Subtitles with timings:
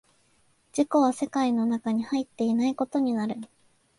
[0.75, 3.35] 自己は世界の中に入っていないことになる。